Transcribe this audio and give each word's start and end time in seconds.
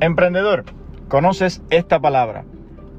Emprendedor, 0.00 0.64
¿conoces 1.08 1.62
esta 1.70 2.00
palabra? 2.00 2.44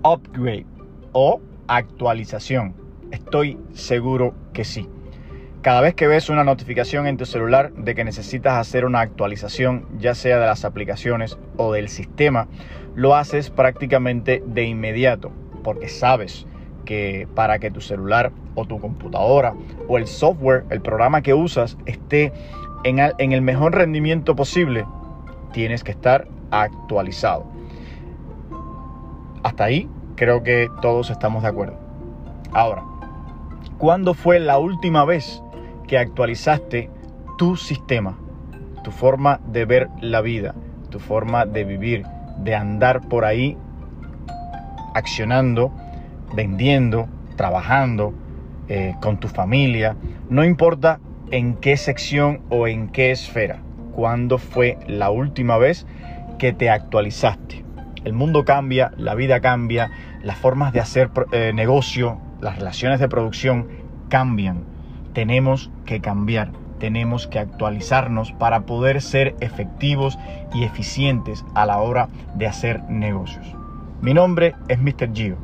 Upgrade 0.04 0.66
o 1.12 1.41
actualización. 1.68 2.73
Estoy 3.12 3.60
seguro 3.73 4.34
que 4.54 4.64
sí. 4.64 4.89
Cada 5.62 5.81
vez 5.81 5.94
que 5.94 6.08
ves 6.08 6.29
una 6.29 6.46
notificación 6.46 7.05
en 7.05 7.18
tu 7.18 7.26
celular 7.26 7.73
de 7.73 7.96
que 7.96 8.05
necesitas 8.05 8.54
hacer 8.54 8.86
una 8.86 9.02
actualización, 9.02 9.86
ya 10.00 10.16
sea 10.16 10.39
de 10.39 10.45
las 10.45 10.63
aplicaciones 10.63 11.38
o 11.58 11.73
del 11.73 11.89
sistema, 11.89 12.48
lo 12.96 13.16
haces 13.16 13.50
prácticamente 13.50 14.41
de 14.46 14.64
inmediato, 14.64 15.32
porque 15.64 15.89
sabes 15.89 16.48
que 16.86 17.27
para 17.36 17.59
que 17.59 17.71
tu 17.71 17.82
celular 17.82 18.32
o 18.54 18.66
tu 18.66 18.80
computadora 18.80 19.54
o 19.89 19.98
el 19.98 20.07
software, 20.07 20.64
el 20.70 20.82
programa 20.82 21.21
que 21.21 21.34
usas, 21.34 21.77
esté 21.86 22.32
en 22.86 23.00
el, 23.00 23.41
mejor 23.41 23.75
rendimiento 23.75 24.36
posible, 24.36 24.85
tienes 25.52 25.84
que 25.84 25.91
estar 25.91 26.27
actualizado. 26.52 27.45
Hasta 29.44 29.66
ahí 29.66 29.90
creo 30.16 30.44
que 30.44 30.70
todos 30.81 31.09
estamos 31.09 31.44
de 31.44 31.49
acuerdo. 31.49 31.77
Ahora, 32.52 32.84
¿cuándo 33.77 34.13
fue 34.13 34.40
la 34.40 34.58
última 34.58 35.05
vez 35.05 35.44
que 35.88 35.98
actualizaste 35.98 36.90
tu 37.38 37.55
sistema, 37.55 38.18
tu 38.84 38.91
forma 38.91 39.40
de 39.45 39.66
ver 39.66 39.90
la 40.02 40.21
vida, 40.21 40.55
tu 40.90 40.99
forma 40.99 41.45
de 41.45 41.63
vivir, 41.63 42.05
de 42.38 42.55
andar 42.55 43.02
por 43.07 43.26
ahí 43.26 43.57
accionando, 44.93 45.71
vendiendo, 46.34 47.07
trabajando 47.35 48.13
eh, 48.68 48.96
con 49.02 49.20
tu 49.20 49.27
familia? 49.27 49.96
No 50.30 50.43
importa 50.43 50.99
en 51.32 51.55
qué 51.55 51.77
sección 51.77 52.41
o 52.49 52.68
en 52.68 52.88
qué 52.90 53.12
esfera. 53.12 53.59
¿Cuándo 53.93 54.38
fue 54.38 54.77
la 54.88 55.09
última 55.09 55.57
vez 55.57 55.85
que 56.38 56.54
te 56.54 56.70
actualizaste. 56.70 57.63
El 58.04 58.13
mundo 58.13 58.46
cambia, 58.46 58.91
la 58.98 59.15
vida 59.15 59.40
cambia, 59.40 59.90
las 60.21 60.37
formas 60.37 60.73
de 60.73 60.79
hacer 60.79 61.10
eh, 61.32 61.51
negocio, 61.54 62.20
las 62.40 62.57
relaciones 62.57 62.99
de 62.99 63.10
producción 63.10 63.68
cambian. 64.09 64.63
Tenemos 65.13 65.72
que 65.85 66.01
cambiar, 66.01 66.51
tenemos 66.79 67.28
que 67.28 67.40
actualizarnos 67.40 68.31
para 68.34 68.62
poder 68.62 69.01
ser 69.01 69.35
efectivos 69.40 70.19
y 70.53 70.63
eficientes 70.63 71.44
a 71.56 71.66
la 71.66 71.79
hora 71.79 72.09
de 72.35 72.47
hacer 72.47 72.84
negocios. 72.90 73.56
Mi 74.01 74.13
nombre 74.13 74.56
es 74.67 74.79
Mr. 74.79 75.12
Gio 75.13 75.38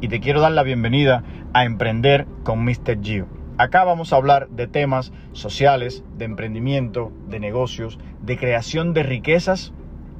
y 0.00 0.08
te 0.08 0.18
quiero 0.18 0.40
dar 0.40 0.52
la 0.52 0.64
bienvenida 0.64 1.22
a 1.52 1.64
Emprender 1.64 2.26
con 2.42 2.64
Mr. 2.64 3.00
Gio. 3.00 3.28
Acá 3.58 3.84
vamos 3.84 4.12
a 4.12 4.16
hablar 4.16 4.48
de 4.48 4.66
temas 4.66 5.12
sociales, 5.32 6.02
de 6.16 6.24
emprendimiento, 6.24 7.12
de 7.28 7.38
negocios, 7.38 8.00
de 8.22 8.36
creación 8.36 8.92
de 8.94 9.04
riquezas 9.04 9.72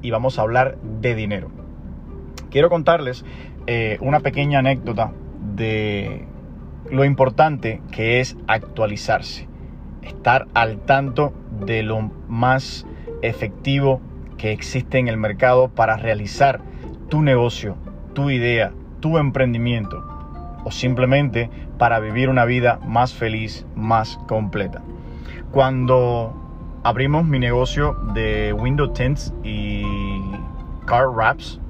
y 0.03 0.11
vamos 0.11 0.39
a 0.39 0.42
hablar 0.42 0.77
de 0.83 1.14
dinero. 1.14 1.50
Quiero 2.50 2.69
contarles 2.69 3.25
eh, 3.67 3.97
una 4.00 4.20
pequeña 4.20 4.59
anécdota 4.59 5.12
de 5.55 6.27
lo 6.91 7.05
importante 7.05 7.81
que 7.91 8.20
es 8.20 8.36
actualizarse, 8.47 9.48
estar 10.03 10.47
al 10.53 10.81
tanto 10.81 11.33
de 11.64 11.83
lo 11.83 12.11
más 12.28 12.86
efectivo 13.22 14.00
que 14.36 14.53
existe 14.53 14.98
en 14.98 15.09
el 15.09 15.17
mercado 15.17 15.69
para 15.69 15.97
realizar 15.97 16.61
tu 17.09 17.22
negocio, 17.22 17.77
tu 18.12 18.31
idea, 18.31 18.72
tu 19.00 19.19
emprendimiento 19.19 20.05
o 20.64 20.70
simplemente 20.70 21.50
para 21.78 22.00
vivir 22.00 22.28
una 22.28 22.44
vida 22.44 22.78
más 22.84 23.14
feliz, 23.14 23.66
más 23.75 24.19
completa. 24.28 24.83
Cuando 25.50 26.52
abrimos 26.83 27.25
mi 27.25 27.38
negocio 27.38 27.94
de 28.14 28.52
window 28.52 28.92
tints 28.92 29.33
y 29.42 29.83
car 30.86 31.08
wraps. 31.08 31.61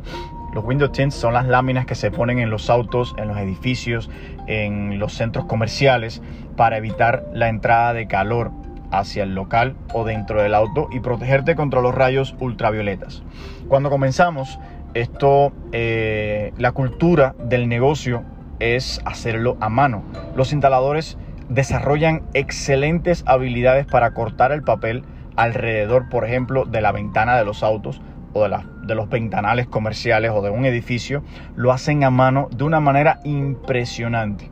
Los 0.54 0.64
window 0.64 0.88
tints 0.88 1.14
son 1.14 1.34
las 1.34 1.46
láminas 1.46 1.86
que 1.86 1.94
se 1.94 2.10
ponen 2.10 2.38
en 2.38 2.50
los 2.50 2.68
autos, 2.68 3.14
en 3.16 3.28
los 3.28 3.38
edificios, 3.38 4.10
en 4.46 4.98
los 4.98 5.14
centros 5.14 5.46
comerciales 5.46 6.22
para 6.56 6.76
evitar 6.76 7.24
la 7.32 7.48
entrada 7.48 7.94
de 7.94 8.06
calor 8.06 8.50
hacia 8.90 9.22
el 9.22 9.34
local 9.34 9.74
o 9.94 10.04
dentro 10.04 10.42
del 10.42 10.54
auto 10.54 10.88
y 10.92 11.00
protegerte 11.00 11.56
contra 11.56 11.80
los 11.80 11.94
rayos 11.94 12.34
ultravioletas. 12.38 13.22
Cuando 13.68 13.88
comenzamos, 13.88 14.58
esto, 14.92 15.52
eh, 15.72 16.52
la 16.58 16.72
cultura 16.72 17.34
del 17.38 17.68
negocio 17.68 18.22
es 18.60 19.00
hacerlo 19.06 19.56
a 19.60 19.70
mano. 19.70 20.02
Los 20.36 20.52
instaladores 20.52 21.16
desarrollan 21.48 22.22
excelentes 22.34 23.24
habilidades 23.26 23.86
para 23.86 24.12
cortar 24.12 24.52
el 24.52 24.62
papel 24.62 25.04
alrededor, 25.36 26.08
por 26.08 26.24
ejemplo, 26.24 26.64
de 26.64 26.80
la 26.80 26.92
ventana 26.92 27.36
de 27.36 27.44
los 27.44 27.62
autos 27.62 28.00
o 28.32 28.42
de, 28.42 28.94
los 28.94 29.08
ventanales 29.08 29.66
comerciales 29.66 30.30
o 30.34 30.42
de 30.42 30.50
un 30.50 30.64
edificio, 30.64 31.22
lo 31.56 31.72
hacen 31.72 32.04
a 32.04 32.10
mano 32.10 32.48
de 32.54 32.64
una 32.64 32.80
manera 32.80 33.20
impresionante. 33.24 34.50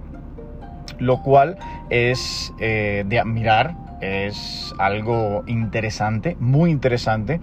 Lo 0.98 1.22
cual 1.22 1.56
es 1.88 2.52
eh, 2.58 3.04
de 3.06 3.18
admirar, 3.18 3.74
es 4.02 4.74
algo 4.78 5.44
interesante, 5.46 6.36
muy 6.40 6.70
interesante, 6.70 7.40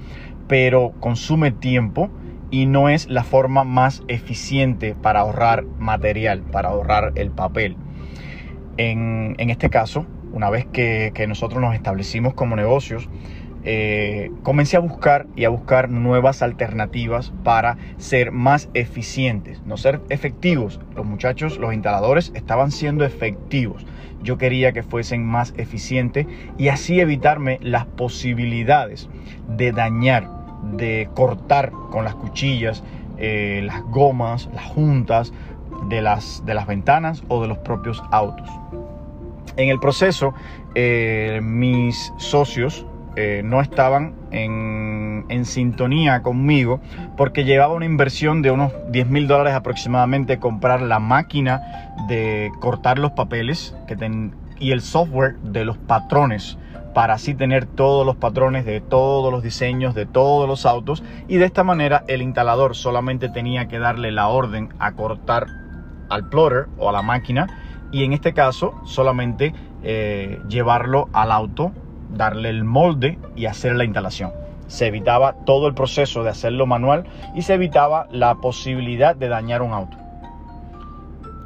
pero 0.47 0.93
consume 0.99 1.51
tiempo 1.51 2.09
y 2.51 2.65
no 2.65 2.89
es 2.89 3.09
la 3.09 3.23
forma 3.23 3.63
más 3.63 4.03
eficiente 4.07 4.95
para 4.95 5.21
ahorrar 5.21 5.63
material, 5.79 6.41
para 6.43 6.69
ahorrar 6.69 7.13
el 7.15 7.31
papel. 7.31 7.75
En, 8.77 9.35
este 9.37 9.69
caso, 9.69 10.05
una 10.31 10.49
vez 10.49 10.65
que, 10.65 11.25
nosotros 11.27 11.61
nos 11.61 11.73
establecimos 11.73 12.33
como 12.33 12.55
negocios, 12.55 13.09
eh, 13.63 14.31
comencé 14.43 14.77
a 14.77 14.79
buscar 14.79 15.25
y 15.35 15.43
a 15.43 15.49
buscar 15.49 15.89
nuevas 15.89 16.41
alternativas 16.41 17.33
para 17.43 17.77
ser 17.97 18.31
más 18.31 18.69
eficientes, 18.73 19.61
no 19.65 19.77
ser 19.77 19.99
efectivos. 20.09 20.79
Los 20.95 21.05
muchachos, 21.05 21.57
los 21.57 21.73
instaladores, 21.73 22.31
estaban 22.35 22.71
siendo 22.71 23.03
efectivos. 23.03 23.85
Yo 24.21 24.37
quería 24.37 24.71
que 24.71 24.83
fuesen 24.83 25.25
más 25.25 25.53
eficientes 25.57 26.27
y 26.57 26.69
así 26.69 26.99
evitarme 26.99 27.59
las 27.61 27.85
posibilidades 27.85 29.09
de 29.49 29.71
dañar, 29.71 30.29
de 30.77 31.09
cortar 31.13 31.71
con 31.91 32.03
las 32.05 32.15
cuchillas 32.15 32.83
eh, 33.17 33.61
las 33.65 33.81
gomas, 33.83 34.47
las 34.53 34.65
juntas, 34.65 35.33
de 35.89 36.01
las, 36.01 36.43
de 36.45 36.53
las 36.53 36.67
ventanas 36.67 37.23
o 37.27 37.41
de 37.41 37.47
los 37.47 37.57
propios 37.59 38.03
autos. 38.11 38.49
En 39.57 39.69
el 39.69 39.79
proceso, 39.79 40.33
eh, 40.75 41.39
mis 41.43 42.13
socios 42.17 42.85
eh, 43.15 43.41
no 43.43 43.61
estaban 43.61 44.13
en, 44.29 45.25
en, 45.29 45.45
sintonía 45.45 46.21
conmigo 46.21 46.79
porque 47.17 47.43
llevaba 47.43 47.73
una 47.73 47.85
inversión 47.85 48.43
de 48.43 48.51
unos 48.51 48.71
10 48.91 49.07
mil 49.07 49.27
dólares 49.27 49.55
aproximadamente 49.55 50.37
comprar 50.37 50.83
la 50.83 50.99
máquina 50.99 51.95
de 52.07 52.51
cortar 52.59 52.99
los 52.99 53.13
papeles 53.13 53.75
y 54.59 54.71
el 54.71 54.81
software 54.81 55.37
de 55.39 55.65
los 55.65 55.79
patrones 55.79 56.59
para 56.93 57.15
así 57.15 57.33
tener 57.33 57.65
todos 57.65 58.05
los 58.05 58.15
patrones 58.17 58.65
de 58.65 58.81
todos 58.81 59.31
los 59.31 59.41
diseños 59.41 59.95
de 59.95 60.05
todos 60.05 60.47
los 60.47 60.67
autos. 60.67 61.03
Y 61.27 61.37
de 61.37 61.45
esta 61.45 61.63
manera 61.63 62.03
el 62.07 62.21
instalador 62.21 62.75
solamente 62.75 63.29
tenía 63.29 63.67
que 63.67 63.79
darle 63.79 64.11
la 64.11 64.27
orden 64.27 64.69
a 64.77 64.91
cortar 64.91 65.47
al 66.09 66.29
plotter 66.29 66.67
o 66.77 66.89
a 66.89 66.91
la 66.91 67.01
máquina 67.01 67.47
y 67.91 68.03
en 68.03 68.13
este 68.13 68.33
caso 68.33 68.73
solamente 68.85 69.53
eh, 69.83 70.39
llevarlo 70.47 71.09
al 71.13 71.31
auto, 71.31 71.71
darle 72.09 72.49
el 72.49 72.63
molde 72.63 73.17
y 73.35 73.45
hacer 73.45 73.75
la 73.75 73.85
instalación. 73.85 74.33
Se 74.67 74.87
evitaba 74.87 75.33
todo 75.45 75.67
el 75.67 75.73
proceso 75.73 76.23
de 76.23 76.29
hacerlo 76.29 76.65
manual 76.65 77.05
y 77.35 77.43
se 77.43 77.53
evitaba 77.53 78.07
la 78.11 78.35
posibilidad 78.35 79.15
de 79.15 79.29
dañar 79.29 79.61
un 79.61 79.71
auto. 79.71 79.97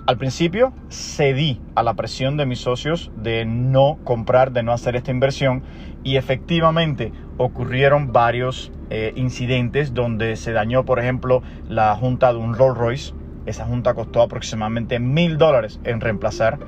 Al 0.08 0.18
principio 0.18 0.74
cedí 0.90 1.62
a 1.76 1.84
la 1.84 1.94
presión 1.94 2.36
de 2.36 2.48
mis 2.48 2.60
socios 2.60 3.12
de 3.16 3.46
no 3.46 4.00
comprar, 4.04 4.52
de 4.52 4.64
no 4.64 4.74
hacer 4.74 4.96
esta 4.96 5.12
inversión 5.12 5.64
y 6.04 6.16
efectivamente 6.16 7.14
ocurrieron 7.38 8.12
varios 8.12 8.72
eh, 8.90 9.14
incidentes 9.16 9.94
donde 9.94 10.36
se 10.36 10.52
dañó, 10.52 10.86
por 10.86 11.00
ejemplo, 11.00 11.44
la 11.70 11.96
junta 11.96 12.34
de 12.34 12.40
un 12.40 12.56
Rolls 12.56 12.78
Royce 12.78 13.14
esa 13.46 13.66
junta 13.66 13.94
costó 13.94 14.22
aproximadamente 14.22 15.00
mil 15.00 15.38
dólares 15.38 15.80
en 15.84 16.02
reemplazar. 16.02 16.60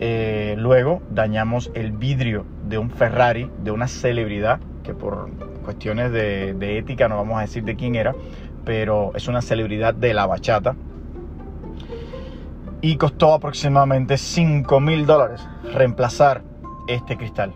Eh, 0.00 0.56
luego 0.58 1.02
dañamos 1.10 1.70
el 1.74 1.92
vidrio 1.92 2.44
de 2.68 2.78
un 2.78 2.90
Ferrari 2.90 3.50
de 3.62 3.70
una 3.70 3.86
celebridad 3.86 4.58
que 4.82 4.94
por 4.94 5.30
cuestiones 5.64 6.12
de, 6.12 6.54
de 6.54 6.78
ética 6.78 7.08
no 7.08 7.16
vamos 7.16 7.38
a 7.38 7.42
decir 7.42 7.64
de 7.64 7.76
quién 7.76 7.94
era, 7.94 8.14
pero 8.64 9.12
es 9.14 9.28
una 9.28 9.42
celebridad 9.42 9.94
de 9.94 10.14
la 10.14 10.26
bachata. 10.26 10.74
Y 12.80 12.96
costó 12.96 13.32
aproximadamente 13.32 14.18
5 14.18 14.80
mil 14.80 15.06
dólares 15.06 15.46
reemplazar 15.72 16.42
este 16.86 17.16
cristal. 17.16 17.52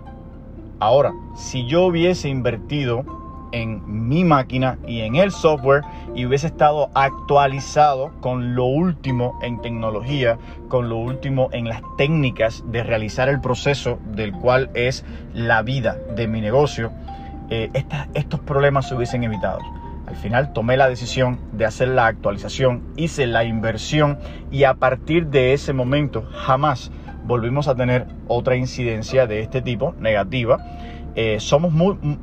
Ahora, 0.80 1.12
si 1.34 1.66
yo 1.66 1.84
hubiese 1.84 2.28
invertido 2.28 3.04
en 3.52 4.08
mi 4.08 4.24
máquina 4.24 4.78
y 4.86 5.00
en 5.00 5.16
el 5.16 5.30
software 5.30 5.82
y 6.14 6.26
hubiese 6.26 6.48
estado 6.48 6.90
actualizado 6.94 8.12
con 8.20 8.54
lo 8.54 8.64
último 8.64 9.38
en 9.42 9.60
tecnología, 9.60 10.38
con 10.68 10.88
lo 10.88 10.96
último 10.96 11.48
en 11.52 11.68
las 11.68 11.82
técnicas 11.96 12.64
de 12.66 12.82
realizar 12.82 13.28
el 13.28 13.40
proceso 13.40 13.98
del 14.12 14.32
cual 14.32 14.70
es 14.74 15.04
la 15.34 15.62
vida 15.62 15.96
de 16.14 16.28
mi 16.28 16.40
negocio, 16.40 16.92
eh, 17.50 17.70
estos 18.14 18.40
problemas 18.40 18.88
se 18.88 18.94
hubiesen 18.94 19.24
evitado. 19.24 19.60
Al 20.06 20.16
final 20.16 20.52
tomé 20.54 20.78
la 20.78 20.88
decisión 20.88 21.38
de 21.52 21.66
hacer 21.66 21.88
la 21.88 22.06
actualización, 22.06 22.82
hice 22.96 23.26
la 23.26 23.44
inversión 23.44 24.18
y 24.50 24.64
a 24.64 24.74
partir 24.74 25.26
de 25.26 25.52
ese 25.52 25.74
momento 25.74 26.26
jamás 26.32 26.90
volvimos 27.24 27.68
a 27.68 27.74
tener 27.74 28.06
otra 28.26 28.56
incidencia 28.56 29.26
de 29.26 29.40
este 29.40 29.60
tipo 29.60 29.94
negativa. 30.00 30.58
Eh, 31.20 31.40
somos 31.40 31.72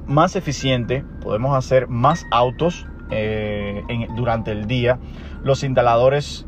más 0.07 0.37
eficientes, 0.37 1.03
podemos 1.19 1.53
hacer 1.53 1.89
más 1.89 2.25
autos 2.31 2.87
eh, 3.11 3.83
durante 4.15 4.53
el 4.53 4.67
día. 4.67 4.99
Los 5.43 5.65
instaladores 5.65 6.45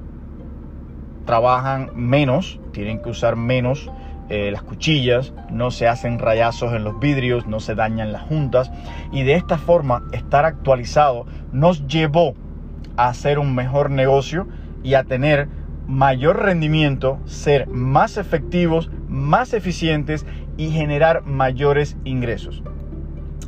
trabajan 1.25 1.91
menos, 1.93 2.61
tienen 2.71 3.01
que 3.01 3.09
usar 3.09 3.35
menos 3.35 3.91
eh, 4.29 4.49
las 4.49 4.61
cuchillas, 4.61 5.33
no 5.51 5.71
se 5.71 5.89
hacen 5.89 6.19
rayazos 6.19 6.71
en 6.71 6.85
los 6.85 6.97
vidrios, 7.01 7.47
no 7.47 7.59
se 7.59 7.75
dañan 7.75 8.13
las 8.13 8.21
juntas 8.21 8.71
y 9.11 9.23
de 9.23 9.33
esta 9.33 9.57
forma 9.57 10.03
estar 10.13 10.45
actualizado 10.45 11.25
nos 11.51 11.85
llevó 11.85 12.33
a 12.95 13.09
hacer 13.09 13.39
un 13.39 13.55
mejor 13.55 13.91
negocio 13.91 14.47
y 14.83 14.93
a 14.93 15.03
tener 15.03 15.49
mayor 15.85 16.43
rendimiento, 16.43 17.19
ser 17.25 17.67
más 17.67 18.15
efectivos, 18.15 18.89
más 19.07 19.53
eficientes 19.53 20.25
y 20.57 20.69
generar 20.69 21.23
mayores 21.23 21.97
ingresos. 22.03 22.63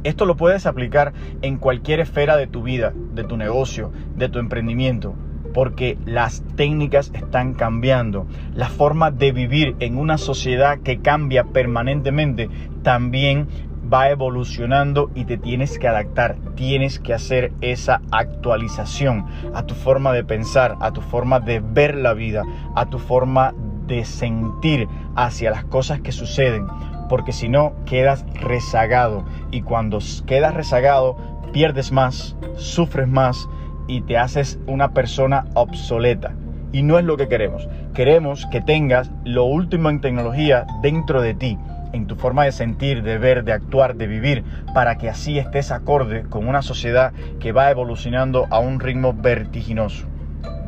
Esto 0.03 0.25
lo 0.25 0.37
puedes 0.37 0.65
aplicar 0.65 1.13
en 1.41 1.57
cualquier 1.57 1.99
esfera 1.99 2.37
de 2.37 2.47
tu 2.47 2.63
vida, 2.63 2.93
de 3.13 3.25
tu 3.25 3.35
negocio, 3.35 3.91
de 4.15 4.29
tu 4.29 4.39
emprendimiento, 4.39 5.13
porque 5.53 5.97
las 6.05 6.41
técnicas 6.55 7.11
están 7.13 7.53
cambiando. 7.53 8.25
La 8.55 8.69
forma 8.69 9.11
de 9.11 9.33
vivir 9.33 9.75
en 9.79 9.97
una 9.97 10.17
sociedad 10.17 10.79
que 10.79 10.99
cambia 10.99 11.43
permanentemente 11.43 12.49
también 12.81 13.47
va 13.91 14.09
evolucionando 14.09 15.09
y 15.15 15.25
te 15.25 15.37
tienes 15.37 15.79
que 15.79 15.87
adaptar, 15.87 16.37
tienes 16.55 16.99
que 16.99 17.13
hacer 17.13 17.51
esa 17.61 18.01
actualización 18.11 19.25
a 19.53 19.63
tu 19.63 19.73
forma 19.73 20.13
de 20.13 20.23
pensar, 20.23 20.75
a 20.79 20.91
tu 20.91 21.01
forma 21.01 21.39
de 21.39 21.59
ver 21.59 21.95
la 21.95 22.13
vida, 22.13 22.43
a 22.75 22.85
tu 22.85 22.99
forma 22.99 23.53
de 23.89 24.05
sentir 24.05 24.87
hacia 25.15 25.51
las 25.51 25.65
cosas 25.65 25.99
que 25.99 26.13
suceden, 26.13 26.67
porque 27.09 27.33
si 27.33 27.49
no 27.49 27.73
quedas 27.85 28.25
rezagado 28.35 29.25
y 29.51 29.63
cuando 29.63 29.99
quedas 30.25 30.53
rezagado 30.53 31.17
pierdes 31.51 31.91
más, 31.91 32.37
sufres 32.55 33.09
más 33.09 33.49
y 33.87 34.01
te 34.01 34.17
haces 34.17 34.59
una 34.67 34.93
persona 34.93 35.45
obsoleta. 35.55 36.33
Y 36.71 36.83
no 36.83 36.99
es 36.99 37.03
lo 37.03 37.17
que 37.17 37.27
queremos. 37.27 37.67
Queremos 37.93 38.45
que 38.51 38.61
tengas 38.61 39.11
lo 39.25 39.43
último 39.43 39.89
en 39.89 39.99
tecnología 39.99 40.67
dentro 40.81 41.21
de 41.21 41.33
ti 41.33 41.57
en 41.93 42.07
tu 42.07 42.15
forma 42.15 42.45
de 42.45 42.51
sentir, 42.51 43.03
de 43.03 43.17
ver, 43.17 43.43
de 43.43 43.53
actuar, 43.53 43.95
de 43.95 44.07
vivir, 44.07 44.43
para 44.73 44.97
que 44.97 45.09
así 45.09 45.39
estés 45.39 45.71
acorde 45.71 46.23
con 46.23 46.47
una 46.47 46.61
sociedad 46.61 47.13
que 47.39 47.51
va 47.51 47.71
evolucionando 47.71 48.47
a 48.49 48.59
un 48.59 48.79
ritmo 48.79 49.13
vertiginoso. 49.13 50.05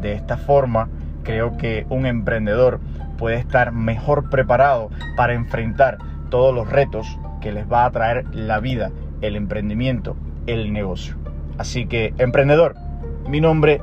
De 0.02 0.14
esta 0.14 0.38
forma, 0.38 0.90
creo 1.24 1.58
que 1.58 1.86
un 1.90 2.06
emprendedor 2.06 2.80
puede 3.22 3.38
estar 3.38 3.72
mejor 3.72 4.32
preparado 4.32 4.90
para 5.16 5.36
enfrentar 5.36 6.00
todos 6.32 6.56
los 6.56 6.68
retos 6.68 7.20
que 7.40 7.52
les 7.52 7.72
va 7.72 7.86
a 7.86 7.92
traer 7.92 8.26
la 8.34 8.60
vida, 8.60 8.90
el 9.22 9.36
emprendimiento, 9.36 10.18
el 10.48 10.74
negocio. 10.74 11.18
Así 11.60 11.86
que, 11.86 12.16
emprendedor, 12.18 12.76
mi 13.28 13.40
nombre, 13.40 13.80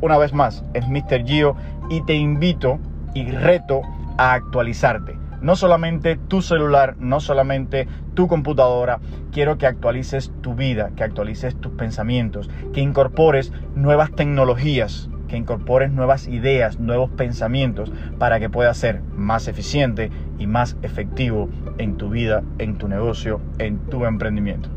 una 0.00 0.16
vez 0.16 0.32
más, 0.32 0.64
es 0.74 0.86
Mr. 0.86 1.26
Gio 1.26 1.56
y 1.90 2.02
te 2.02 2.14
invito 2.14 2.78
y 3.14 3.28
reto 3.32 3.82
a 4.16 4.34
actualizarte 4.34 5.18
no 5.40 5.54
solamente 5.54 6.16
tu 6.16 6.42
celular, 6.42 6.96
no 6.98 7.20
solamente 7.20 7.86
tu 8.14 8.26
computadora, 8.26 8.98
quiero 9.30 9.56
que 9.56 9.66
actualices 9.66 10.32
tu 10.40 10.54
vida, 10.54 10.90
que 10.96 11.04
actualices 11.04 11.54
tus 11.54 11.72
pensamientos, 11.72 12.50
que 12.72 12.80
incorpores 12.80 13.52
nuevas 13.76 14.10
tecnologías, 14.10 15.08
que 15.28 15.36
incorpores 15.36 15.92
nuevas 15.92 16.26
ideas, 16.26 16.80
nuevos 16.80 17.10
pensamientos 17.10 17.92
para 18.18 18.40
que 18.40 18.50
puedas 18.50 18.76
ser 18.76 19.02
más 19.14 19.46
eficiente 19.46 20.10
y 20.38 20.46
más 20.46 20.76
efectivo 20.82 21.48
en 21.78 21.96
tu 21.96 22.10
vida, 22.10 22.42
en 22.58 22.78
tu 22.78 22.88
negocio, 22.88 23.40
en 23.58 23.78
tu 23.78 24.04
emprendimiento. 24.04 24.70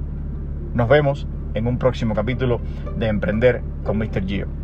Nos 0.74 0.88
vemos 0.88 1.28
en 1.54 1.68
un 1.68 1.78
próximo 1.78 2.14
capítulo 2.14 2.62
de 2.98 3.08
Emprender 3.08 3.62
con 3.84 3.98
Mr. 3.98 4.26
Gio. 4.26 4.61